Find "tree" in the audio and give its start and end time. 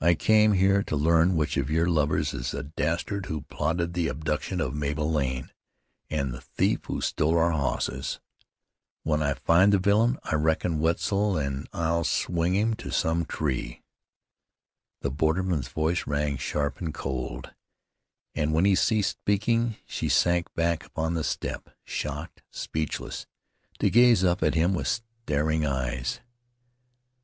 13.24-13.82